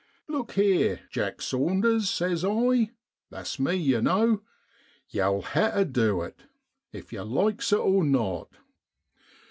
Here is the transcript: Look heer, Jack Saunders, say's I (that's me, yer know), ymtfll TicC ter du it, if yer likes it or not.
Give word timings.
Look 0.27 0.53
heer, 0.53 1.01
Jack 1.11 1.43
Saunders, 1.43 2.09
say's 2.09 2.43
I 2.43 2.89
(that's 3.29 3.59
me, 3.59 3.75
yer 3.75 4.01
know), 4.01 4.41
ymtfll 5.13 5.43
TicC 5.43 5.73
ter 5.73 5.85
du 5.85 6.21
it, 6.23 6.39
if 6.91 7.13
yer 7.13 7.21
likes 7.21 7.71
it 7.71 7.77
or 7.77 8.03
not. 8.03 8.49